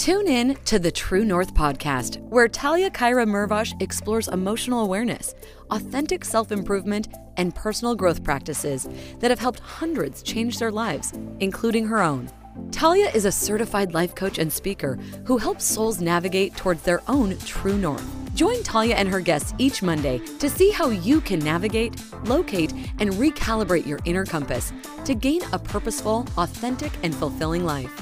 [0.00, 5.34] Tune in to the True North podcast, where Talia Kyra Mervosh explores emotional awareness,
[5.70, 8.88] authentic self improvement, and personal growth practices
[9.18, 12.30] that have helped hundreds change their lives, including her own.
[12.70, 17.36] Talia is a certified life coach and speaker who helps souls navigate towards their own
[17.40, 18.34] true north.
[18.34, 21.94] Join Talia and her guests each Monday to see how you can navigate,
[22.24, 24.72] locate, and recalibrate your inner compass
[25.04, 27.92] to gain a purposeful, authentic, and fulfilling life.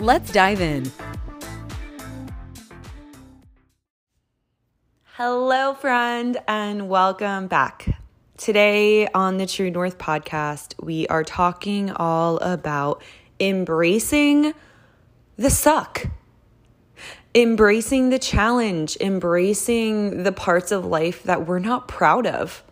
[0.00, 0.90] Let's dive in.
[5.16, 8.00] Hello, friend, and welcome back.
[8.36, 13.00] Today on the True North podcast, we are talking all about
[13.38, 14.54] embracing
[15.36, 16.06] the suck,
[17.32, 22.64] embracing the challenge, embracing the parts of life that we're not proud of,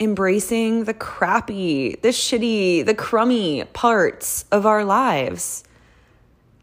[0.00, 5.62] embracing the crappy, the shitty, the crummy parts of our lives.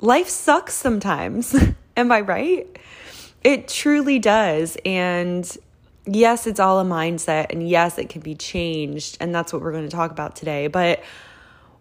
[0.02, 1.56] Life sucks sometimes.
[1.96, 2.80] Am I right?
[3.44, 4.78] It truly does.
[4.86, 5.58] And
[6.06, 7.48] yes, it's all a mindset.
[7.52, 9.18] And yes, it can be changed.
[9.20, 10.68] And that's what we're going to talk about today.
[10.68, 11.04] But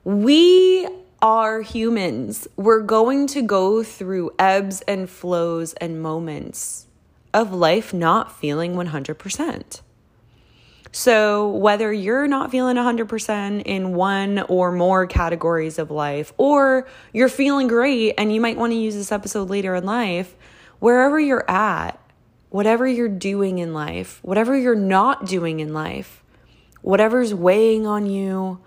[0.05, 0.89] we
[1.21, 2.47] are humans.
[2.57, 6.87] We're going to go through ebbs and flows and moments
[7.35, 9.81] of life not feeling 100%.
[10.91, 17.29] So, whether you're not feeling 100% in one or more categories of life, or you're
[17.29, 20.35] feeling great and you might want to use this episode later in life,
[20.79, 21.99] wherever you're at,
[22.51, 26.23] whatever you're doing in life, whatever you're not doing in life,
[26.83, 28.61] whatever's weighing on you,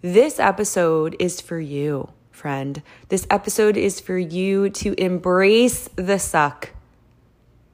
[0.00, 2.82] this episode is for you, friend.
[3.08, 6.70] This episode is for you to embrace the suck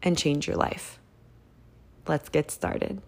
[0.02, 0.98] and change your life.
[2.06, 3.00] Let's get started.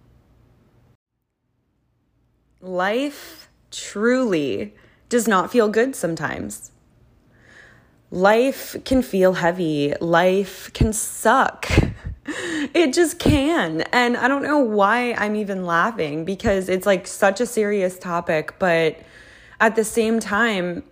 [2.61, 4.75] Life truly
[5.08, 6.70] does not feel good sometimes
[8.11, 11.69] life can feel heavy, life can suck.
[12.72, 13.80] It just can.
[13.92, 18.55] And I don't know why I'm even laughing because it's like such a serious topic,
[18.58, 19.01] but
[19.61, 20.85] at the same time,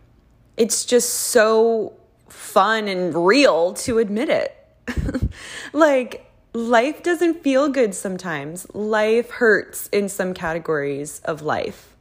[0.57, 1.93] it's just so
[2.29, 4.55] fun and real to admit it.
[5.73, 8.67] like, life doesn't feel good sometimes.
[8.75, 11.95] Life hurts in some categories of life,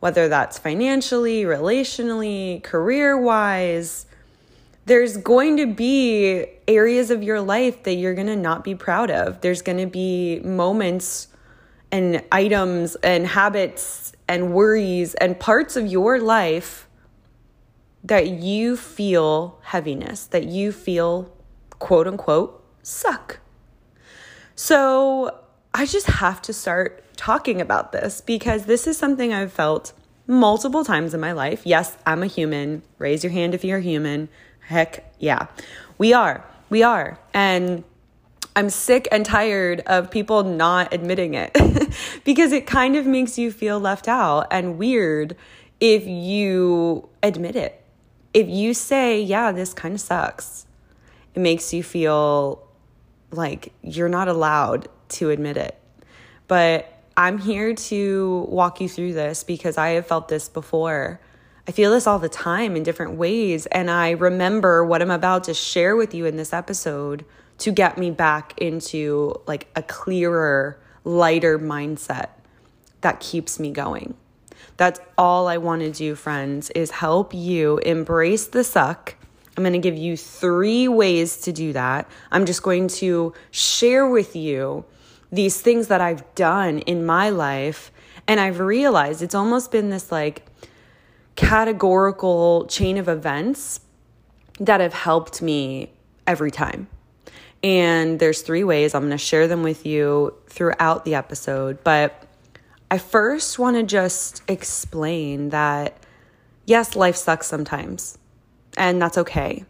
[0.00, 4.06] whether that's financially, relationally, career wise
[4.84, 9.10] there's going to be areas of your life that you're going to not be proud
[9.10, 9.40] of.
[9.40, 11.28] There's going to be moments
[11.90, 16.88] and items and habits and worries and parts of your life
[18.04, 21.32] that you feel heaviness, that you feel
[21.78, 23.38] quote unquote suck.
[24.56, 25.38] So
[25.74, 29.92] I just have to start talking about this because this is something I've felt
[30.26, 31.62] multiple times in my life.
[31.64, 32.82] Yes, I'm a human.
[32.98, 34.28] Raise your hand if you're human.
[34.62, 35.46] Heck yeah.
[35.98, 36.44] We are.
[36.70, 37.18] We are.
[37.34, 37.84] And
[38.54, 41.56] I'm sick and tired of people not admitting it
[42.24, 45.36] because it kind of makes you feel left out and weird
[45.80, 47.82] if you admit it.
[48.34, 50.66] If you say, yeah, this kind of sucks,
[51.34, 52.66] it makes you feel
[53.30, 55.78] like you're not allowed to admit it.
[56.46, 61.20] But I'm here to walk you through this because I have felt this before
[61.66, 63.66] I feel this all the time in different ways.
[63.66, 67.24] And I remember what I'm about to share with you in this episode
[67.58, 72.30] to get me back into like a clearer, lighter mindset
[73.02, 74.14] that keeps me going.
[74.76, 79.14] That's all I want to do, friends, is help you embrace the suck.
[79.56, 82.08] I'm going to give you three ways to do that.
[82.32, 84.84] I'm just going to share with you
[85.30, 87.92] these things that I've done in my life.
[88.26, 90.46] And I've realized it's almost been this like,
[91.36, 93.80] categorical chain of events
[94.60, 95.90] that have helped me
[96.26, 96.88] every time.
[97.62, 98.94] And there's three ways.
[98.94, 101.82] I'm going to share them with you throughout the episode.
[101.84, 102.26] But
[102.90, 105.96] I first want to just explain that
[106.66, 108.18] yes, life sucks sometimes,
[108.76, 109.64] and that's okay.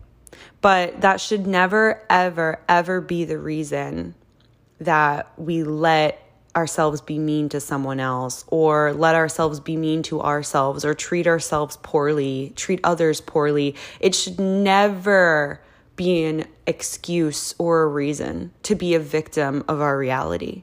[0.61, 4.15] But that should never, ever, ever be the reason
[4.81, 6.21] that we let
[6.55, 11.27] ourselves be mean to someone else or let ourselves be mean to ourselves or treat
[11.27, 13.75] ourselves poorly, treat others poorly.
[14.01, 15.61] It should never
[15.97, 20.63] be an excuse or a reason to be a victim of our reality.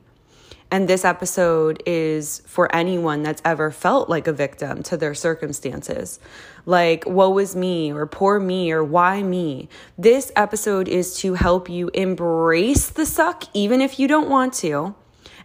[0.72, 6.20] And this episode is for anyone that's ever felt like a victim to their circumstances.
[6.64, 9.68] Like, woe is me, or poor me, or why me.
[9.98, 14.94] This episode is to help you embrace the suck, even if you don't want to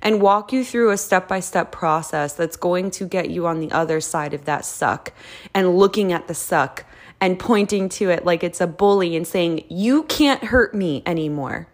[0.05, 3.59] and walk you through a step by step process that's going to get you on
[3.59, 5.12] the other side of that suck
[5.55, 6.85] and looking at the suck
[7.21, 11.69] and pointing to it like it's a bully and saying, You can't hurt me anymore.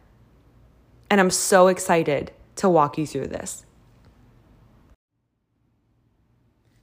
[1.10, 3.66] And I'm so excited to walk you through this.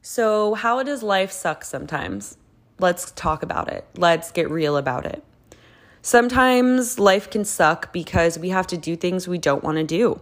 [0.02, 2.38] So, how does life suck sometimes?
[2.80, 3.86] Let's talk about it.
[3.96, 5.24] Let's get real about it.
[6.02, 10.22] Sometimes life can suck because we have to do things we don't want to do.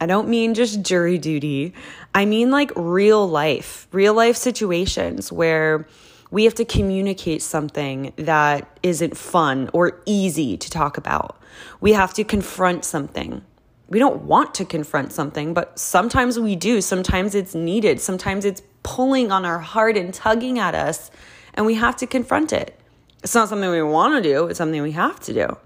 [0.00, 1.74] I don't mean just jury duty.
[2.14, 5.86] I mean like real life, real life situations where
[6.30, 11.38] we have to communicate something that isn't fun or easy to talk about.
[11.80, 13.42] We have to confront something.
[13.88, 16.80] We don't want to confront something, but sometimes we do.
[16.80, 18.00] Sometimes it's needed.
[18.00, 21.10] Sometimes it's pulling on our heart and tugging at us,
[21.52, 22.78] and we have to confront it.
[23.22, 25.56] It's not something we want to do, it's something we have to do.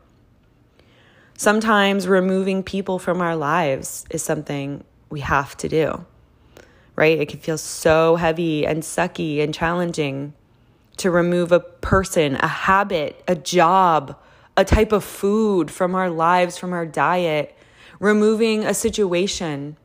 [1.36, 6.06] Sometimes removing people from our lives is something we have to do,
[6.94, 7.18] right?
[7.18, 10.32] It can feel so heavy and sucky and challenging
[10.96, 14.18] to remove a person, a habit, a job,
[14.56, 17.54] a type of food from our lives, from our diet,
[18.00, 19.76] removing a situation,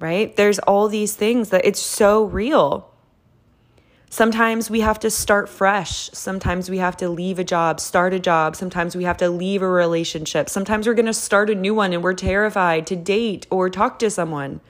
[0.00, 0.34] right?
[0.36, 2.90] There's all these things that it's so real.
[4.16, 6.08] Sometimes we have to start fresh.
[6.14, 8.56] Sometimes we have to leave a job, start a job.
[8.56, 10.48] Sometimes we have to leave a relationship.
[10.48, 13.98] Sometimes we're going to start a new one and we're terrified to date or talk
[13.98, 14.62] to someone.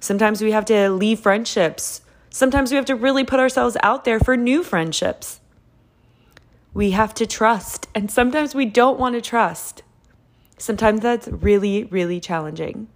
[0.00, 2.02] Sometimes we have to leave friendships.
[2.28, 5.40] Sometimes we have to really put ourselves out there for new friendships.
[6.74, 9.82] We have to trust, and sometimes we don't want to trust.
[10.58, 12.88] Sometimes that's really, really challenging.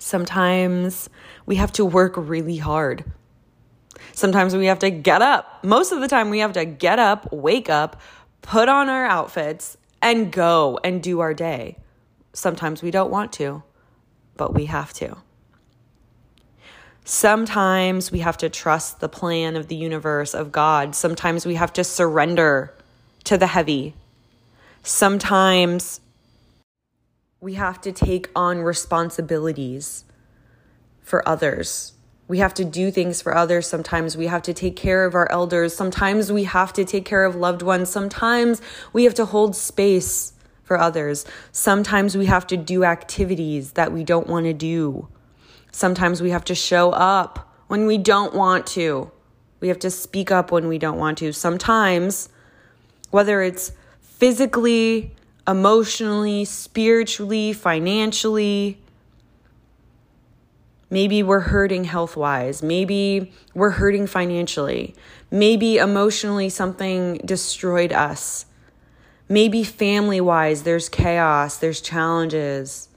[0.00, 1.08] Sometimes
[1.46, 3.04] we have to work really hard.
[4.14, 5.64] Sometimes we have to get up.
[5.64, 8.00] Most of the time, we have to get up, wake up,
[8.42, 11.76] put on our outfits, and go and do our day.
[12.32, 13.62] Sometimes we don't want to,
[14.36, 15.16] but we have to.
[17.04, 20.94] Sometimes we have to trust the plan of the universe, of God.
[20.94, 22.74] Sometimes we have to surrender
[23.24, 23.94] to the heavy.
[24.82, 26.00] Sometimes
[27.40, 30.04] we have to take on responsibilities
[31.02, 31.92] for others.
[32.26, 33.66] We have to do things for others.
[33.66, 35.74] Sometimes we have to take care of our elders.
[35.74, 37.90] Sometimes we have to take care of loved ones.
[37.90, 38.62] Sometimes
[38.92, 40.32] we have to hold space
[40.62, 41.26] for others.
[41.52, 45.08] Sometimes we have to do activities that we don't want to do.
[45.70, 49.10] Sometimes we have to show up when we don't want to.
[49.60, 51.32] We have to speak up when we don't want to.
[51.32, 52.30] Sometimes,
[53.10, 55.12] whether it's physically,
[55.46, 58.78] emotionally, spiritually, financially,
[60.94, 62.62] maybe we're hurting health wise.
[62.62, 64.94] Maybe we're hurting financially.
[65.30, 68.46] Maybe emotionally, something destroyed us.
[69.28, 72.88] Maybe family wise, there's chaos, there's challenges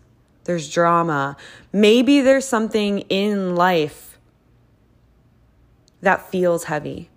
[0.47, 1.37] there's drama.
[1.71, 4.17] Maybe there's something in life
[6.01, 7.09] that feels heavy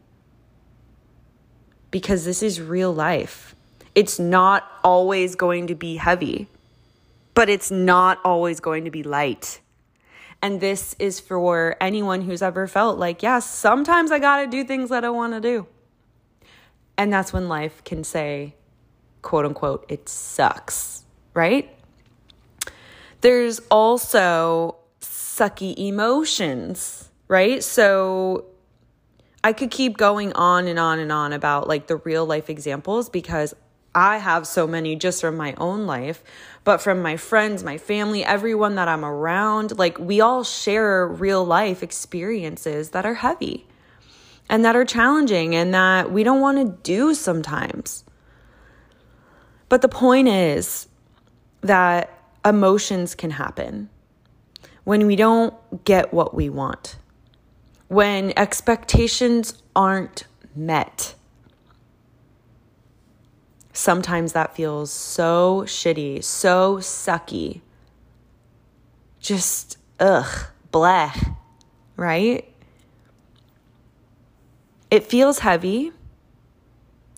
[1.90, 3.54] because this is real life.
[3.94, 6.48] It's not always going to be heavy,
[7.34, 9.60] but it's not always going to be light.
[10.42, 14.64] And this is for anyone who's ever felt like, yeah, sometimes I got to do
[14.64, 15.66] things that I want to do.
[16.96, 18.54] And that's when life can say,
[19.22, 21.04] quote unquote, it sucks,
[21.34, 21.74] right?
[23.20, 27.62] There's also sucky emotions, right?
[27.62, 28.46] So
[29.42, 33.08] I could keep going on and on and on about like the real life examples
[33.08, 33.54] because
[33.94, 36.22] I have so many just from my own life,
[36.64, 39.78] but from my friends, my family, everyone that I'm around.
[39.78, 43.66] Like, we all share real life experiences that are heavy
[44.48, 48.04] and that are challenging and that we don't want to do sometimes.
[49.68, 50.88] But the point is
[51.62, 52.12] that
[52.44, 53.88] emotions can happen
[54.84, 56.96] when we don't get what we want,
[57.88, 60.24] when expectations aren't
[60.54, 61.14] met.
[63.72, 67.60] Sometimes that feels so shitty, so sucky.
[69.20, 71.36] Just, ugh, bleh,
[71.96, 72.52] right?
[74.90, 75.92] It feels heavy.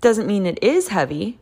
[0.01, 1.39] Doesn't mean it is heavy.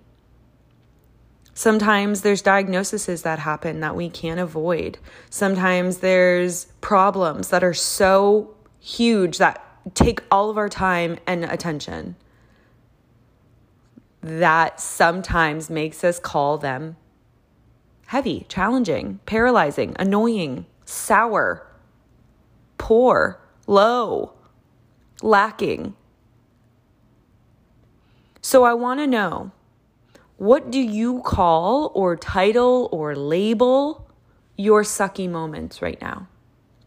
[1.55, 4.99] Sometimes there's diagnoses that happen that we can't avoid.
[5.29, 9.63] Sometimes there's problems that are so huge that
[9.95, 12.17] take all of our time and attention.
[14.23, 16.97] That sometimes makes us call them
[18.07, 21.67] heavy, challenging, paralyzing, annoying, sour,
[22.77, 24.33] poor, low,
[25.23, 25.95] lacking.
[28.43, 29.53] So I want to know
[30.37, 34.11] what do you call or title or label
[34.57, 36.29] your sucky moments right now?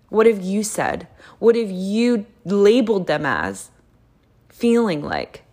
[0.10, 1.08] What have you said?
[1.40, 3.72] What have you labeled them as?
[4.54, 5.44] feeling like?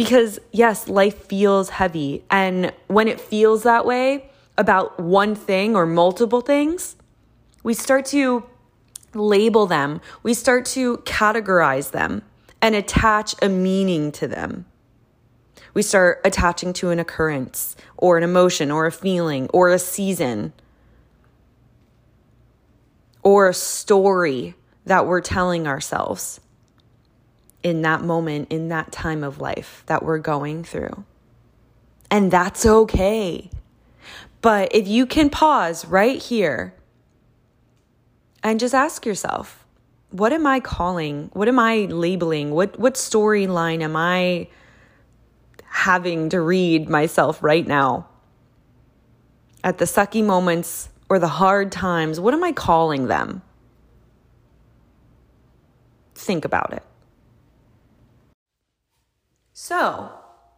[0.00, 2.24] Because yes, life feels heavy.
[2.30, 6.96] And when it feels that way about one thing or multiple things,
[7.62, 8.46] we start to
[9.12, 12.22] label them, we start to categorize them
[12.62, 14.64] and attach a meaning to them.
[15.74, 20.54] We start attaching to an occurrence or an emotion or a feeling or a season
[23.22, 24.54] or a story
[24.86, 26.40] that we're telling ourselves
[27.62, 31.04] in that moment, in that time of life that we're going through.
[32.10, 33.50] And that's okay.
[34.40, 36.74] But if you can pause right here
[38.42, 39.64] and just ask yourself,
[40.10, 41.30] what am I calling?
[41.34, 42.50] What am I labeling?
[42.50, 44.48] What what storyline am I
[45.66, 48.08] having to read myself right now?
[49.62, 53.42] At the sucky moments or the hard times, what am I calling them?
[56.14, 56.82] Think about it.
[59.62, 60.10] So,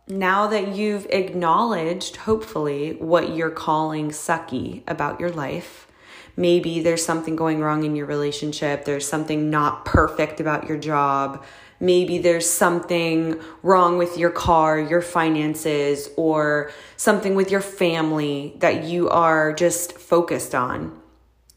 [0.07, 5.89] now that you've acknowledged, hopefully, what you're calling sucky about your life,
[6.37, 11.45] maybe there's something going wrong in your relationship, there's something not perfect about your job,
[11.81, 18.85] maybe there's something wrong with your car, your finances, or something with your family that
[18.85, 20.97] you are just focused on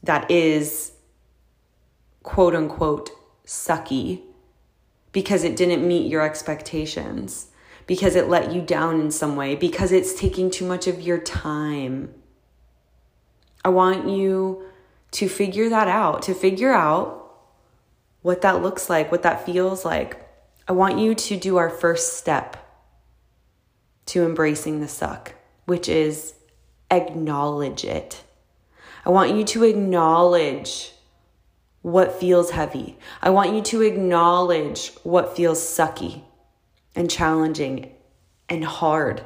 [0.02, 0.90] that is
[2.24, 3.12] quote unquote
[3.46, 4.20] sucky
[5.16, 7.46] because it didn't meet your expectations,
[7.86, 11.16] because it let you down in some way, because it's taking too much of your
[11.16, 12.12] time.
[13.64, 14.66] I want you
[15.12, 17.34] to figure that out, to figure out
[18.20, 20.22] what that looks like, what that feels like.
[20.68, 22.58] I want you to do our first step
[24.04, 25.32] to embracing the suck,
[25.64, 26.34] which is
[26.90, 28.22] acknowledge it.
[29.06, 30.92] I want you to acknowledge
[31.86, 32.98] what feels heavy.
[33.22, 36.20] I want you to acknowledge what feels sucky
[36.96, 37.92] and challenging
[38.48, 39.24] and hard.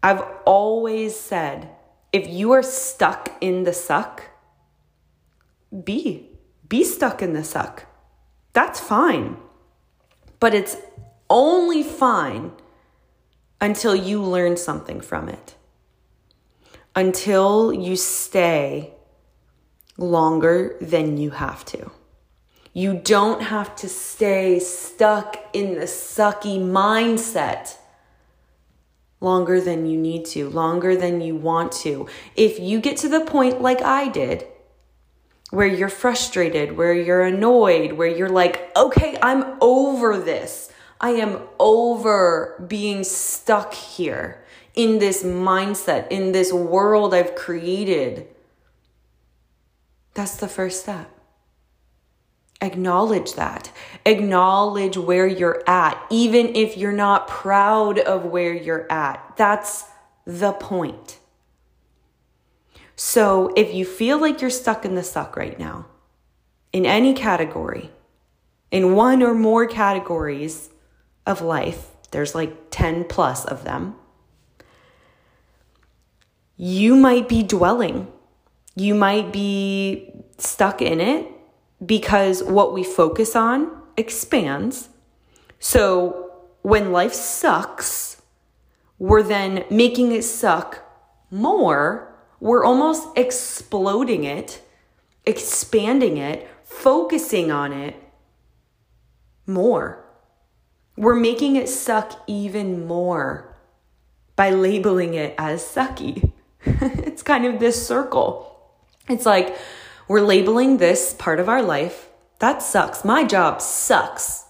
[0.00, 1.68] I've always said
[2.12, 4.22] if you are stuck in the suck,
[5.82, 6.30] be.
[6.68, 7.86] Be stuck in the suck.
[8.52, 9.36] That's fine.
[10.38, 10.76] But it's
[11.28, 12.52] only fine
[13.60, 15.56] until you learn something from it.
[16.94, 18.94] Until you stay
[19.98, 21.90] longer than you have to.
[22.72, 27.76] You don't have to stay stuck in the sucky mindset
[29.20, 32.08] longer than you need to, longer than you want to.
[32.34, 34.46] If you get to the point like I did,
[35.50, 40.72] where you're frustrated, where you're annoyed, where you're like, okay, I'm over this.
[40.98, 44.42] I am over being stuck here
[44.74, 48.28] in this mindset, in this world I've created
[50.14, 51.10] that's the first step.
[52.60, 53.72] Acknowledge that.
[54.06, 59.34] Acknowledge where you're at, even if you're not proud of where you're at.
[59.36, 59.84] That's
[60.24, 61.18] the point.
[62.94, 65.86] So if you feel like you're stuck in the suck right now,
[66.72, 67.90] in any category,
[68.70, 70.70] in one or more categories
[71.26, 73.96] of life, there's like 10 plus of them,
[76.56, 78.06] you might be dwelling
[78.74, 81.26] you might be stuck in it
[81.84, 84.88] because what we focus on expands.
[85.58, 88.22] So when life sucks,
[88.98, 90.80] we're then making it suck
[91.30, 92.14] more.
[92.40, 94.62] We're almost exploding it,
[95.26, 97.96] expanding it, focusing on it
[99.46, 100.04] more.
[100.96, 103.56] We're making it suck even more
[104.36, 106.32] by labeling it as sucky.
[106.64, 108.51] it's kind of this circle.
[109.08, 109.56] It's like
[110.08, 112.08] we're labeling this part of our life.
[112.38, 113.04] That sucks.
[113.04, 114.44] My job sucks.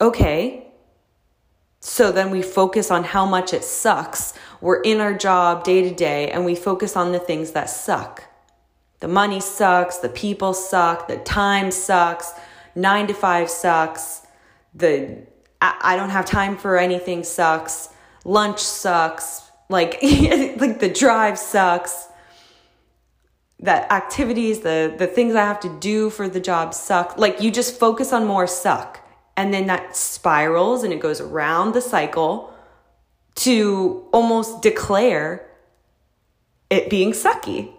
[0.00, 0.68] Okay.
[1.80, 4.34] So then we focus on how much it sucks.
[4.60, 8.24] We're in our job day to day and we focus on the things that suck.
[9.00, 12.32] The money sucks, the people suck, the time sucks,
[12.74, 14.22] nine to five sucks,
[14.74, 15.18] the
[15.60, 17.88] I don't have time for anything sucks,
[18.24, 22.05] lunch sucks, like like the drive sucks
[23.60, 27.16] that activities, the the things I have to do for the job suck.
[27.18, 29.00] Like you just focus on more suck.
[29.36, 32.54] And then that spirals and it goes around the cycle
[33.36, 35.46] to almost declare
[36.70, 37.72] it being sucky.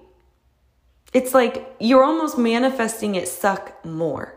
[1.14, 4.36] It's like you're almost manifesting it suck more.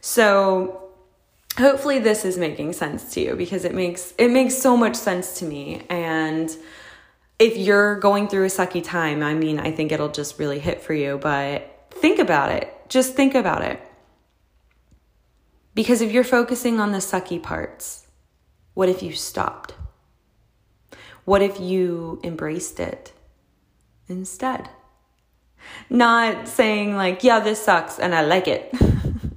[0.00, 0.90] So
[1.58, 5.38] hopefully this is making sense to you because it makes it makes so much sense
[5.38, 6.56] to me and
[7.44, 10.80] if you're going through a sucky time, I mean, I think it'll just really hit
[10.80, 12.72] for you, but think about it.
[12.88, 13.78] Just think about it.
[15.74, 18.06] Because if you're focusing on the sucky parts,
[18.72, 19.74] what if you stopped?
[21.26, 23.12] What if you embraced it
[24.08, 24.70] instead?
[25.90, 28.72] Not saying, like, yeah, this sucks and I like it,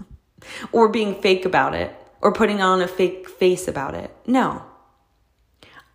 [0.72, 4.16] or being fake about it, or putting on a fake face about it.
[4.26, 4.64] No.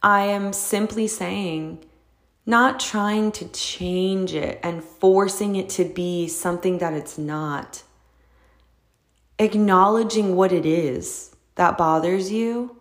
[0.03, 1.87] I am simply saying,
[2.45, 7.83] not trying to change it and forcing it to be something that it's not.
[9.39, 12.77] Acknowledging what it is that bothers you.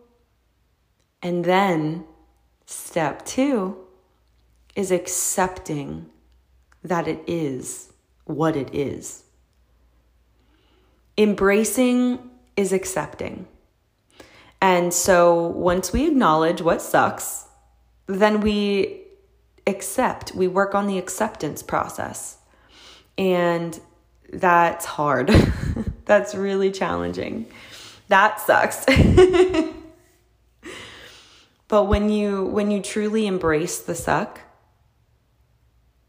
[1.22, 2.06] And then
[2.66, 3.78] step two
[4.76, 6.10] is accepting
[6.84, 7.94] that it is
[8.26, 9.24] what it is.
[11.18, 13.48] Embracing is accepting.
[14.60, 17.46] And so once we acknowledge what sucks,
[18.08, 19.02] then we
[19.68, 22.38] accept, we work on the acceptance process.
[23.18, 23.80] And
[24.32, 25.30] that's hard.
[26.06, 27.48] that's really challenging.
[28.08, 28.86] That sucks.
[31.68, 34.42] but when you when you truly embrace the suck,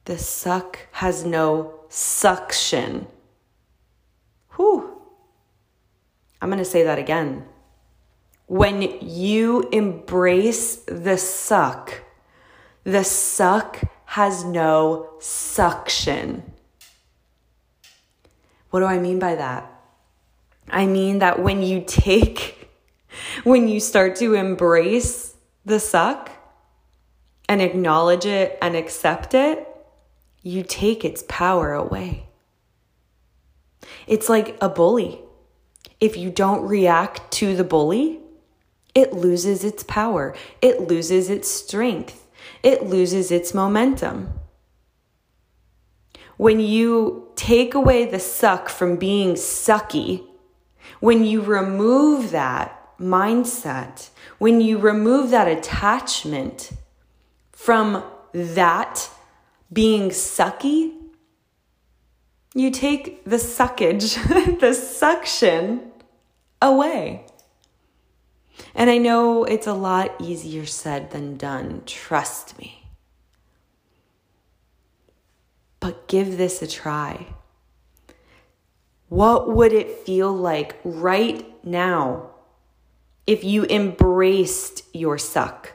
[0.04, 3.06] the suck has no suction.
[4.56, 5.00] Whew.
[6.40, 7.44] I'm going to say that again.
[8.46, 12.01] When you embrace the suck,
[12.84, 16.42] the suck has no suction.
[18.70, 19.68] What do I mean by that?
[20.68, 22.70] I mean that when you take,
[23.44, 25.34] when you start to embrace
[25.64, 26.30] the suck
[27.48, 29.68] and acknowledge it and accept it,
[30.42, 32.26] you take its power away.
[34.06, 35.20] It's like a bully.
[36.00, 38.20] If you don't react to the bully,
[38.94, 42.21] it loses its power, it loses its strength,
[42.62, 44.32] it loses its momentum.
[46.36, 50.26] When you take away the suck from being sucky,
[51.00, 56.72] when you remove that mindset, when you remove that attachment
[57.52, 59.10] from that
[59.72, 60.94] being sucky,
[62.54, 65.92] you take the suckage, the suction
[66.60, 67.26] away.
[68.74, 72.86] And I know it's a lot easier said than done, trust me.
[75.80, 77.26] But give this a try.
[79.08, 82.30] What would it feel like right now
[83.26, 85.72] if you embraced your suck?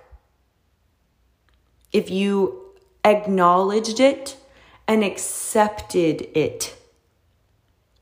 [1.92, 2.74] If you
[3.06, 4.38] acknowledged it
[4.88, 6.76] and accepted it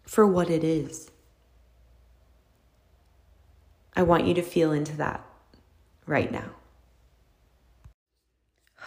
[0.03, 1.09] for what it is.
[3.95, 5.25] I want you to feel into that
[6.05, 6.51] right now.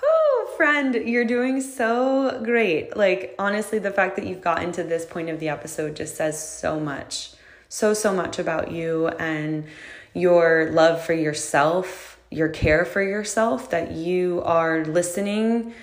[0.03, 2.97] Oh, friend, you're doing so great.
[2.97, 6.40] Like, honestly, the fact that you've gotten to this point of the episode just says
[6.40, 7.33] so much.
[7.68, 9.66] So, so much about you and
[10.14, 15.75] your love for yourself, your care for yourself, that you are listening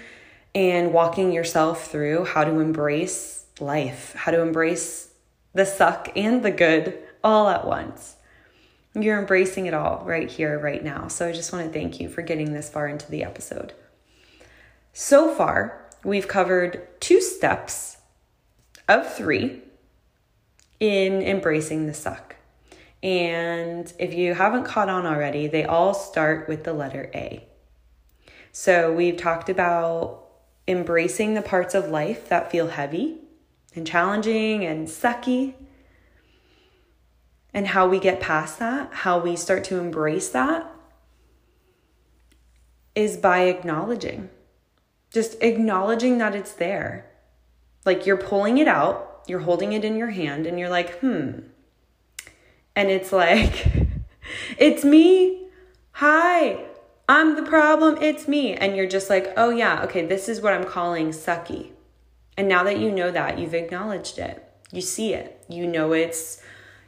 [0.54, 5.10] and walking yourself through how to embrace life, how to embrace
[5.54, 8.16] the suck and the good all at once.
[8.96, 11.10] You're embracing it all right here, right now.
[11.10, 13.74] So I just want to thank you for getting this far into the episode.
[14.94, 17.98] So far, we've covered two steps
[18.88, 19.62] of three
[20.80, 22.38] in embracing the suck.
[23.04, 27.46] And if you haven't caught on already, they all start with the letter A.
[28.52, 30.24] So we've talked about
[30.68, 33.18] embracing the parts of life that feel heavy
[33.76, 35.54] and challenging and sucky,
[37.56, 40.70] and how we get past that, how we start to embrace that,
[42.94, 44.30] is by acknowledging.
[45.10, 47.10] Just acknowledging that it's there.
[47.86, 51.40] Like you're pulling it out, you're holding it in your hand, and you're like, hmm.
[52.76, 53.68] And it's like,
[54.58, 55.48] it's me.
[55.94, 56.66] Hi,
[57.08, 58.54] I'm the problem, it's me.
[58.54, 61.72] And you're just like, oh yeah, okay, this is what I'm calling sucky.
[62.36, 64.44] And now that you know that, you've acknowledged it.
[64.74, 65.42] You see it.
[65.48, 66.42] You know it's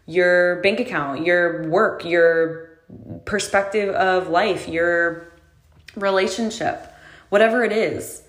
[0.08, 2.80] your bank account, your work, your
[3.26, 5.32] perspective of life, your
[5.96, 6.91] relationship,
[7.30, 8.24] whatever it is.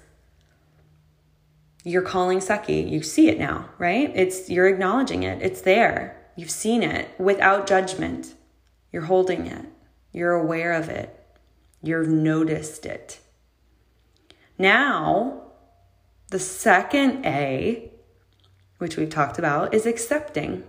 [1.85, 2.91] You're calling sucky.
[2.91, 4.13] You see it now, right?
[4.15, 5.41] It's you're acknowledging it.
[5.41, 6.21] It's there.
[6.37, 8.35] You've seen it without judgment.
[8.93, 9.67] You're holding it.
[10.13, 11.15] You're aware of it.
[11.83, 13.21] You've noticed it.
[14.59, 15.43] Now,
[16.31, 17.93] the second A,
[18.79, 20.65] which we've talked about, is accepting.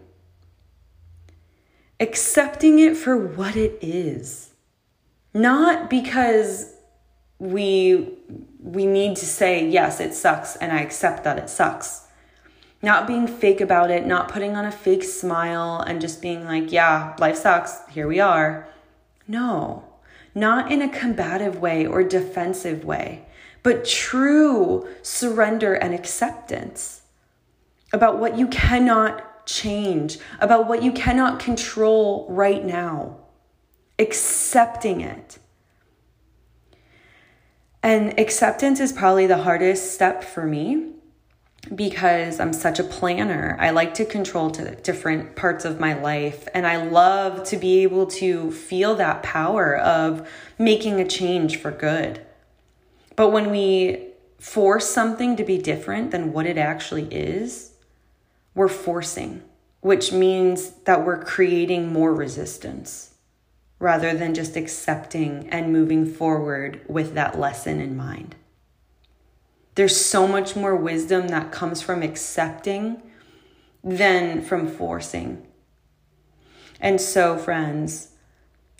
[1.99, 4.53] Accepting it for what it is.
[5.33, 6.73] Not because
[7.39, 8.13] we
[8.61, 12.07] we need to say yes it sucks and I accept that it sucks.
[12.81, 16.71] Not being fake about it, not putting on a fake smile and just being like,
[16.71, 18.67] yeah, life sucks, here we are.
[19.27, 19.83] No,
[20.33, 23.25] not in a combative way or defensive way,
[23.63, 27.01] but true surrender and acceptance
[27.91, 33.17] about what you cannot change, about what you cannot control right now.
[33.97, 35.39] Accepting it.
[37.81, 40.91] And acceptance is probably the hardest step for me
[41.73, 43.57] because I'm such a planner.
[43.59, 47.83] I like to control to different parts of my life and I love to be
[47.83, 52.25] able to feel that power of making a change for good.
[53.15, 54.07] But when we
[54.39, 57.68] force something to be different than what it actually is,
[58.55, 59.43] we're forcing,
[59.81, 63.15] which means that we're creating more resistance
[63.79, 68.35] rather than just accepting and moving forward with that lesson in mind.
[69.75, 73.01] There's so much more wisdom that comes from accepting
[73.81, 75.47] than from forcing.
[76.81, 78.09] And so, friends,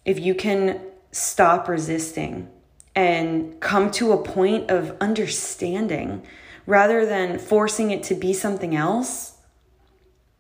[0.04, 2.50] if you can stop resisting
[2.96, 6.26] and come to a point of understanding
[6.66, 9.29] rather than forcing it to be something else,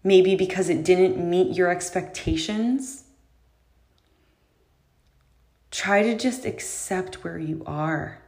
[0.03, 3.03] maybe because it didn't meet your expectations,
[5.71, 8.19] try to just accept where you are.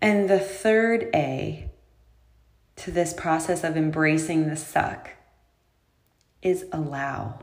[0.00, 1.70] And the third A
[2.76, 5.10] to this process of embracing the suck
[6.42, 7.38] is allow.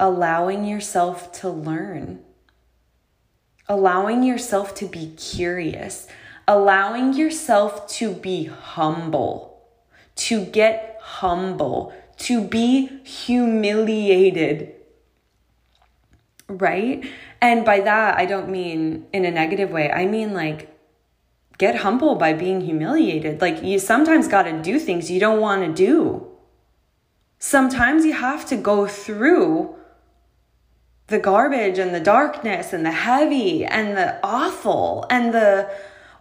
[0.00, 2.24] Allowing yourself to learn,
[3.68, 6.08] allowing yourself to be curious,
[6.46, 9.62] allowing yourself to be humble,
[10.16, 14.74] to get humble, to be humiliated.
[16.48, 17.04] Right?
[17.40, 19.90] And by that, I don't mean in a negative way.
[19.90, 20.68] I mean like
[21.58, 23.40] get humble by being humiliated.
[23.40, 26.26] Like you sometimes got to do things you don't want to do.
[27.38, 29.74] Sometimes you have to go through
[31.08, 35.70] the garbage and the darkness and the heavy and the awful and the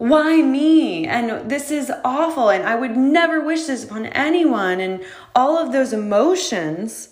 [0.02, 5.04] why me and this is awful and I would never wish this upon anyone and
[5.36, 7.10] all of those emotions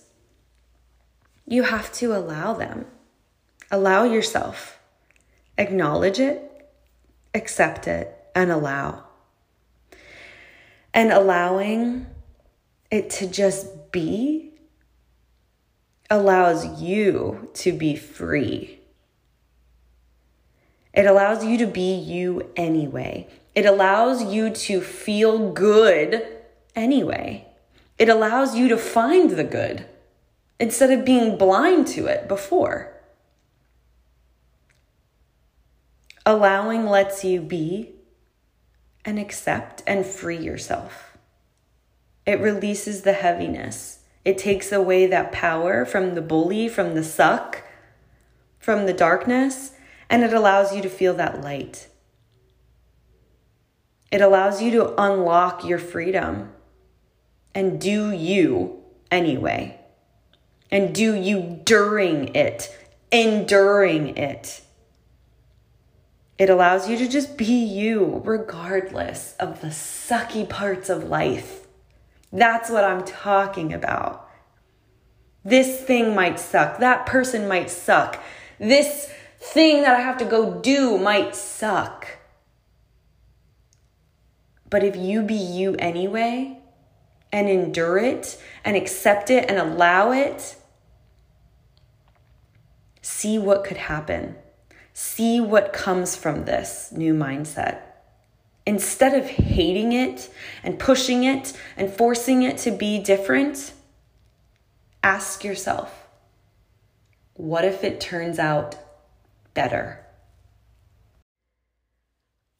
[1.45, 2.85] you have to allow them.
[3.71, 4.79] Allow yourself.
[5.57, 6.49] Acknowledge it
[7.33, 9.03] accept it, and allow.
[10.93, 12.07] And allowing
[12.89, 14.53] it to just be
[16.09, 18.78] allows you to be free.
[20.99, 23.29] It allows you to be you anyway.
[23.55, 26.27] It allows you to feel good
[26.75, 27.47] anyway.
[27.97, 29.85] It allows you to find the good
[30.59, 32.91] instead of being blind to it before.
[36.25, 37.93] Allowing lets you be
[39.05, 41.17] and accept and free yourself.
[42.25, 43.99] It releases the heaviness.
[44.25, 47.63] It takes away that power from the bully, from the suck,
[48.59, 49.71] from the darkness,
[50.09, 51.87] and it allows you to feel that light.
[54.11, 56.51] It allows you to unlock your freedom
[57.53, 59.79] and do you anyway.
[60.71, 62.75] And do you during it,
[63.11, 64.61] enduring it.
[66.37, 71.67] It allows you to just be you, regardless of the sucky parts of life.
[72.31, 74.29] That's what I'm talking about.
[75.43, 76.79] This thing might suck.
[76.79, 78.21] That person might suck.
[78.59, 82.07] This thing that I have to go do might suck.
[84.69, 86.59] But if you be you anyway
[87.31, 90.55] and endure it and accept it and allow it,
[93.01, 94.35] see what could happen.
[94.93, 97.81] See what comes from this new mindset.
[98.65, 100.29] Instead of hating it
[100.63, 103.73] and pushing it and forcing it to be different,
[105.01, 106.07] ask yourself
[107.33, 108.75] what if it turns out
[109.53, 110.05] better?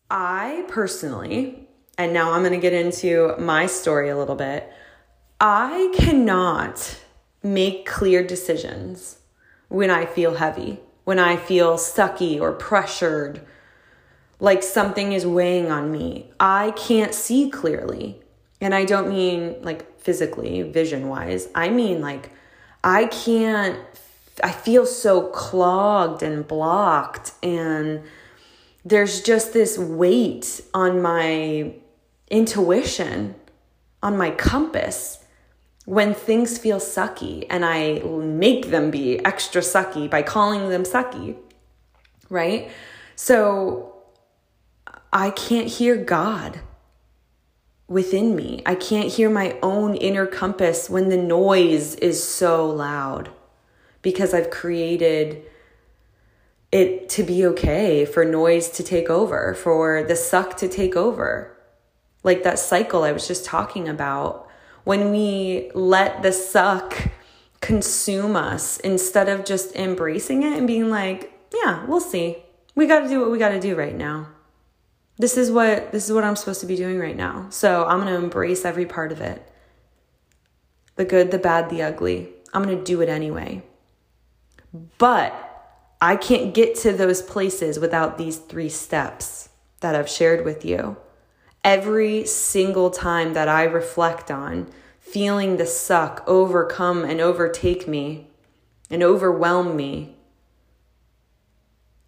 [0.09, 4.71] I personally, and now I'm going to get into my story a little bit,
[5.39, 6.99] I cannot
[7.43, 9.19] make clear decisions
[9.67, 13.41] when I feel heavy when I feel sucky or pressured,
[14.39, 16.29] like something is weighing on me.
[16.39, 18.21] I can't see clearly.
[18.61, 21.47] And I don't mean like physically, vision wise.
[21.55, 22.29] I mean like
[22.83, 23.79] I can't,
[24.43, 27.33] I feel so clogged and blocked.
[27.43, 28.03] And
[28.85, 31.73] there's just this weight on my
[32.29, 33.35] intuition,
[34.01, 35.23] on my compass
[35.85, 41.35] when things feel sucky and I make them be extra sucky by calling them sucky,
[42.29, 42.69] right?
[43.15, 43.95] So
[45.11, 46.59] I can't hear God
[47.87, 48.61] within me.
[48.67, 53.31] I can't hear my own inner compass when the noise is so loud
[54.01, 55.43] because I've created
[56.71, 61.57] it to be okay for noise to take over, for the suck to take over.
[62.23, 64.47] Like that cycle I was just talking about.
[64.83, 67.09] When we let the suck
[67.61, 72.37] consume us instead of just embracing it and being like, yeah, we'll see.
[72.75, 74.29] We got to do what we got to do right now
[75.19, 77.47] this is what this is what I'm supposed to be doing right now.
[77.49, 79.45] So I'm going to embrace every part of it.
[80.95, 82.29] The good, the bad, the ugly.
[82.53, 83.61] I'm going to do it anyway.
[84.97, 85.33] But
[86.01, 89.49] I can't get to those places without these three steps
[89.81, 90.97] that I've shared with you.
[91.63, 98.27] Every single time that I reflect on feeling the suck overcome and overtake me
[98.89, 100.15] and overwhelm me,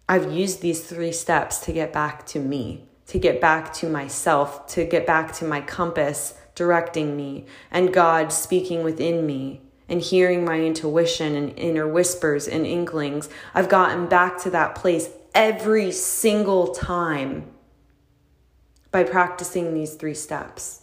[0.08, 4.66] I've used these three steps to get back to me to get back to myself,
[4.66, 10.44] to get back to my compass directing me, and God speaking within me and hearing
[10.44, 13.28] my intuition and inner whispers and inklings.
[13.54, 17.50] I've gotten back to that place every single time
[18.90, 20.82] by practicing these three steps.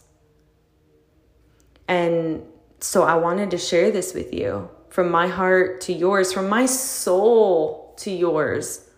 [1.88, 2.42] And
[2.80, 6.66] so I wanted to share this with you from my heart to yours, from my
[6.66, 8.88] soul to yours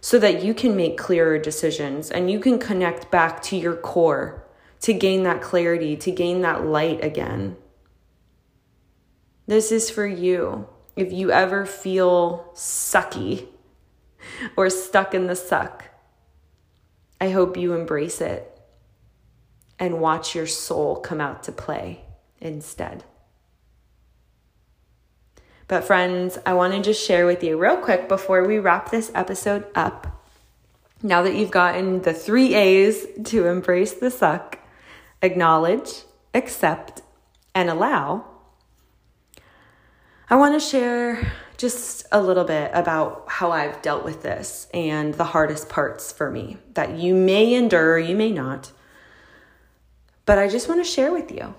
[0.00, 4.44] so that you can make clearer decisions and you can connect back to your core
[4.80, 7.56] to gain that clarity, to gain that light again.
[9.52, 10.66] This is for you.
[10.96, 13.48] If you ever feel sucky
[14.56, 15.90] or stuck in the suck,
[17.20, 18.50] I hope you embrace it
[19.78, 22.00] and watch your soul come out to play
[22.40, 23.04] instead.
[25.68, 29.12] But, friends, I want to just share with you real quick before we wrap this
[29.14, 30.24] episode up.
[31.02, 34.60] Now that you've gotten the three A's to embrace the suck,
[35.20, 37.02] acknowledge, accept,
[37.54, 38.31] and allow,
[40.32, 45.12] I want to share just a little bit about how I've dealt with this and
[45.12, 48.72] the hardest parts for me that you may endure, you may not.
[50.24, 51.54] But I just want to share with you.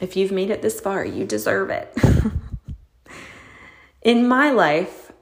[0.00, 1.96] If you've made it this far, you deserve it.
[4.02, 5.12] in my life,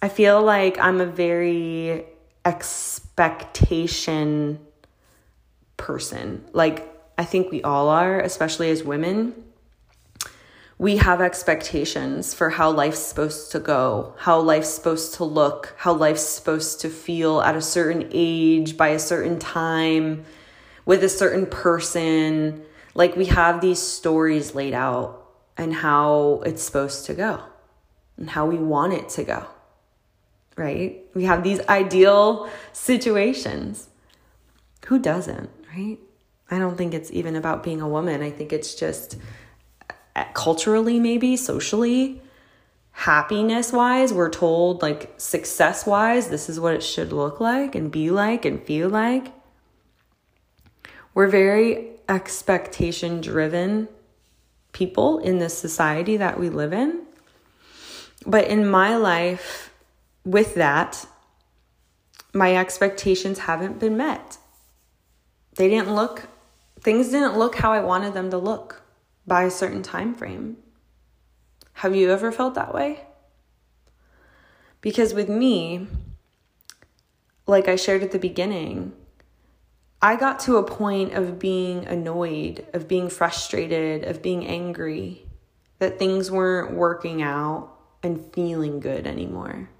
[0.00, 2.06] I feel like I'm a very
[2.46, 4.60] expectation
[5.76, 6.46] person.
[6.54, 9.44] Like, I think we all are, especially as women.
[10.78, 15.92] We have expectations for how life's supposed to go, how life's supposed to look, how
[15.92, 20.24] life's supposed to feel at a certain age, by a certain time,
[20.86, 22.62] with a certain person.
[22.94, 27.42] Like, we have these stories laid out and how it's supposed to go
[28.16, 29.46] and how we want it to go,
[30.56, 31.04] right?
[31.12, 33.88] We have these ideal situations.
[34.86, 35.98] Who doesn't, right?
[36.52, 38.22] I don't think it's even about being a woman.
[38.22, 39.16] I think it's just
[40.34, 42.20] culturally, maybe socially,
[42.92, 47.92] happiness wise, we're told like success wise, this is what it should look like and
[47.92, 49.32] be like and feel like.
[51.14, 53.88] We're very expectation driven
[54.72, 57.02] people in this society that we live in.
[58.26, 59.72] But in my life,
[60.24, 61.06] with that,
[62.34, 64.38] my expectations haven't been met.
[65.56, 66.26] They didn't look,
[66.80, 68.82] things didn't look how I wanted them to look
[69.28, 70.56] by a certain time frame.
[71.74, 73.04] Have you ever felt that way?
[74.80, 75.86] Because with me,
[77.46, 78.92] like I shared at the beginning,
[80.00, 85.26] I got to a point of being annoyed, of being frustrated, of being angry
[85.78, 89.70] that things weren't working out and feeling good anymore.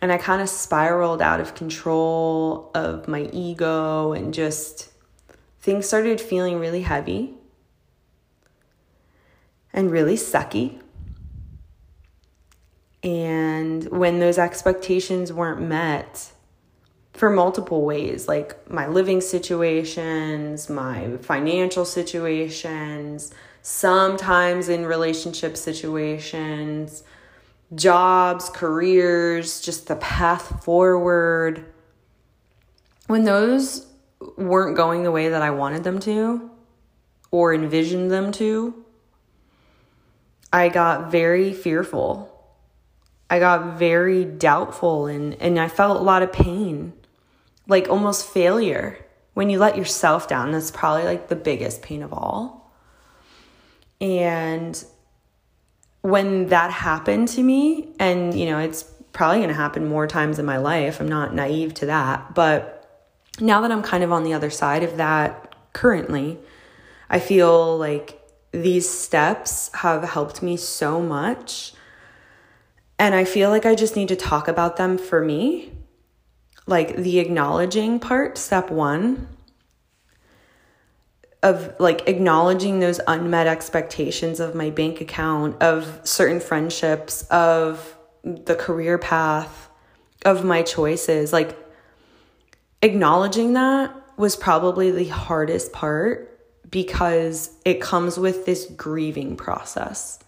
[0.00, 4.90] And I kind of spiraled out of control of my ego and just
[5.60, 7.34] things started feeling really heavy
[9.74, 10.80] and really sucky.
[13.02, 16.32] And when those expectations weren't met
[17.12, 27.02] for multiple ways, like my living situations, my financial situations, sometimes in relationship situations,
[27.74, 31.66] jobs, careers, just the path forward.
[33.06, 33.86] When those
[34.38, 36.50] weren't going the way that I wanted them to
[37.30, 38.83] or envisioned them to,
[40.54, 42.30] I got very fearful.
[43.28, 46.92] I got very doubtful and, and I felt a lot of pain,
[47.66, 49.04] like almost failure.
[49.32, 52.72] When you let yourself down, that's probably like the biggest pain of all.
[54.00, 54.82] And
[56.02, 60.38] when that happened to me, and you know, it's probably going to happen more times
[60.38, 64.22] in my life, I'm not naive to that, but now that I'm kind of on
[64.22, 66.38] the other side of that currently,
[67.10, 68.20] I feel like
[68.54, 71.74] these steps have helped me so much.
[72.98, 75.72] And I feel like I just need to talk about them for me.
[76.66, 79.26] Like the acknowledging part, step one,
[81.42, 88.54] of like acknowledging those unmet expectations of my bank account, of certain friendships, of the
[88.54, 89.68] career path,
[90.24, 91.32] of my choices.
[91.32, 91.58] Like
[92.80, 96.33] acknowledging that was probably the hardest part
[96.74, 100.18] because it comes with this grieving process.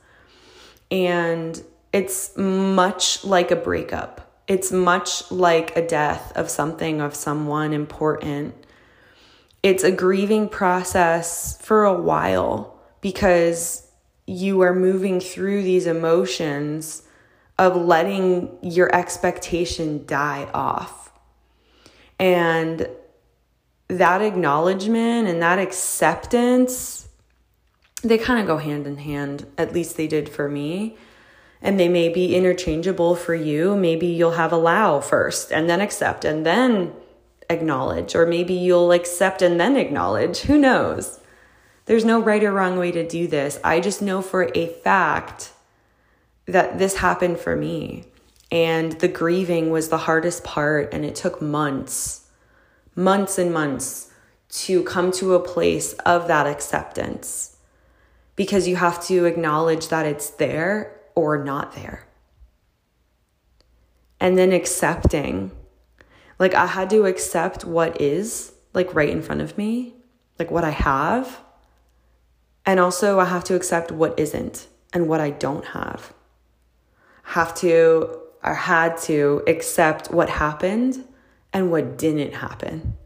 [0.93, 1.61] And
[1.93, 4.41] it's much like a breakup.
[4.47, 8.55] It's much like a death of something, of someone important
[9.67, 13.91] it's a grieving process for a while because
[14.25, 17.03] you are moving through these emotions
[17.59, 21.11] of letting your expectation die off.
[22.21, 22.89] And
[23.89, 27.09] that acknowledgement and that acceptance,
[28.03, 29.47] they kind of go hand in hand.
[29.57, 30.97] At least they did for me.
[31.63, 33.77] And they may be interchangeable for you.
[33.77, 36.93] Maybe you'll have allow first and then accept and then
[37.49, 40.41] acknowledge, or maybe you'll accept and then acknowledge.
[40.41, 41.21] Who knows?
[41.87, 43.59] There's no right or wrong way to do this.
[43.65, 45.53] I just know for a fact
[46.47, 48.05] that this happened for me.
[48.51, 52.26] And the grieving was the hardest part, and it took months,
[52.97, 54.11] months and months
[54.49, 57.57] to come to a place of that acceptance
[58.35, 62.07] because you have to acknowledge that it's there or not there.
[64.19, 65.51] And then accepting
[66.39, 69.95] like I had to accept what is like right in front of me,
[70.39, 71.41] like what I have.
[72.65, 76.13] And also I have to accept what isn't and what I don't have.
[77.23, 81.05] Have to or had to accept what happened
[81.57, 82.99] and what didn't happen.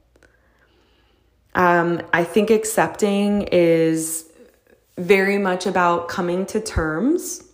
[1.54, 4.28] Um, I think accepting is
[4.98, 7.44] very much about coming to terms,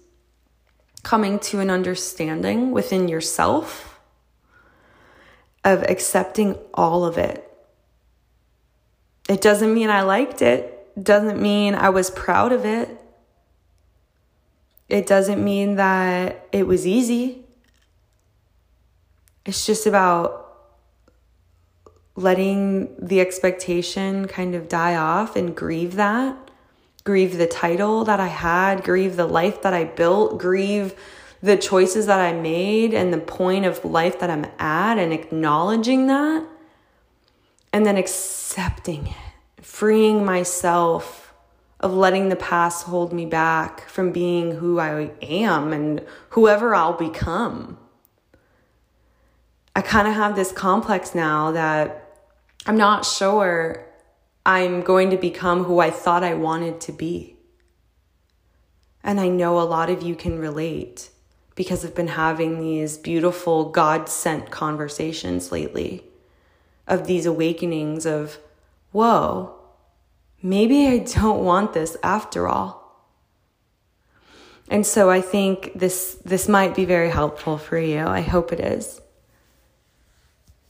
[1.02, 4.00] coming to an understanding within yourself
[5.64, 7.44] of accepting all of it.
[9.28, 12.88] It doesn't mean I liked it, doesn't mean I was proud of it.
[14.88, 17.44] It doesn't mean that it was easy.
[19.44, 20.45] It's just about
[22.16, 26.36] letting the expectation kind of die off and grieve that.
[27.04, 30.94] Grieve the title that I had, grieve the life that I built, grieve
[31.42, 36.06] the choices that I made and the point of life that I'm at and acknowledging
[36.08, 36.44] that
[37.72, 41.34] and then accepting it, freeing myself
[41.80, 46.94] of letting the past hold me back from being who I am and whoever I'll
[46.96, 47.78] become.
[49.76, 52.05] I kind of have this complex now that
[52.66, 53.86] I'm not sure
[54.44, 57.36] I'm going to become who I thought I wanted to be.
[59.04, 61.10] And I know a lot of you can relate
[61.54, 66.04] because I've been having these beautiful God sent conversations lately
[66.88, 68.38] of these awakenings of,
[68.90, 69.54] whoa,
[70.42, 72.82] maybe I don't want this after all.
[74.68, 78.00] And so I think this, this might be very helpful for you.
[78.00, 79.00] I hope it is.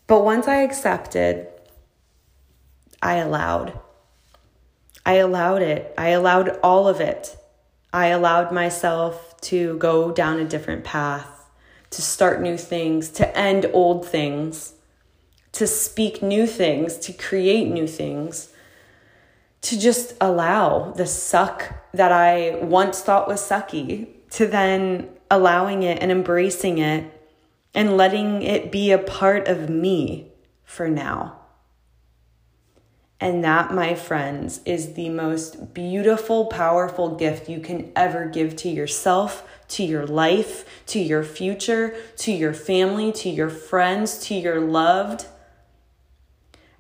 [0.07, 1.49] But once I accepted,
[3.07, 3.79] I allowed.
[5.05, 5.95] I allowed it.
[5.97, 7.37] I allowed all of it.
[7.93, 11.49] I allowed myself to go down a different path,
[11.91, 14.73] to start new things, to end old things,
[15.53, 18.49] to speak new things, to create new things,
[19.61, 26.03] to just allow the suck that I once thought was sucky, to then allowing it
[26.03, 27.05] and embracing it
[27.73, 30.33] and letting it be a part of me
[30.65, 31.46] for now.
[33.21, 38.69] And that, my friends, is the most beautiful, powerful gift you can ever give to
[38.69, 44.61] yourself, to your life, to your future, to your family, to your friends, to your
[44.61, 45.27] loved.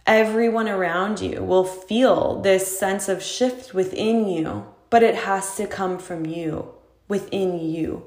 [0.06, 5.66] Everyone around you will feel this sense of shift within you, but it has to
[5.66, 6.74] come from you,
[7.08, 8.04] within you.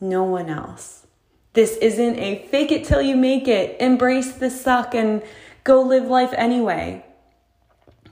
[0.00, 1.06] No one else.
[1.54, 5.22] This isn't a fake it till you make it, embrace the suck and
[5.68, 7.04] Go live life anyway.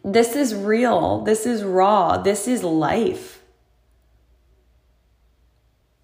[0.04, 1.22] This is real.
[1.22, 2.18] This is raw.
[2.18, 3.42] This is life.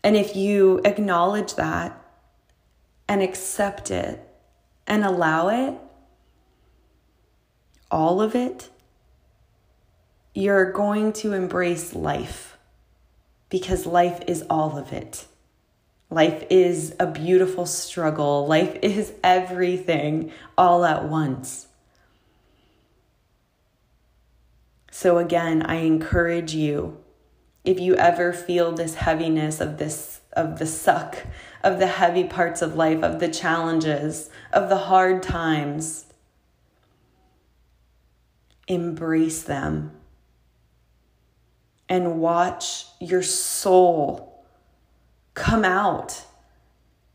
[0.03, 2.03] And if you acknowledge that
[3.07, 4.27] and accept it
[4.87, 5.79] and allow it,
[7.91, 8.71] all of it,
[10.35, 12.57] you're going to embrace life
[13.51, 15.27] because life is all of it.
[16.13, 18.47] Life is a beautiful struggle.
[18.47, 21.69] Life is everything all at once.
[24.91, 26.99] So, again, I encourage you
[27.65, 31.17] if you ever feel this heaviness of this, of the suck,
[31.65, 36.05] of the heavy parts of life, of the challenges, of the hard times,
[38.69, 39.93] embrace them
[41.89, 44.32] and watch your soul
[45.35, 46.25] come out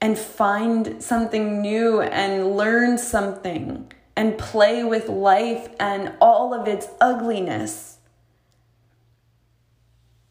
[0.01, 6.87] and find something new and learn something and play with life and all of its
[6.99, 7.97] ugliness.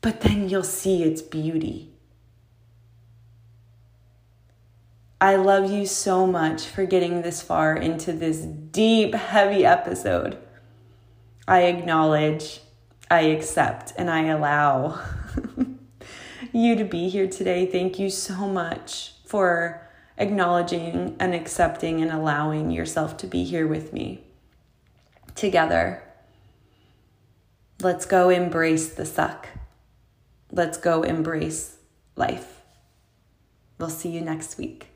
[0.00, 1.92] But then you'll see its beauty.
[5.20, 10.38] I love you so much for getting this far into this deep, heavy episode.
[11.48, 12.60] I acknowledge,
[13.10, 15.00] I accept, and I allow
[16.56, 17.66] you to be here today.
[17.66, 19.86] Thank you so much for
[20.18, 24.24] acknowledging and accepting and allowing yourself to be here with me.
[25.34, 26.02] Together,
[27.80, 29.48] let's go embrace the suck.
[30.50, 31.76] Let's go embrace
[32.14, 32.62] life.
[33.78, 34.95] We'll see you next week.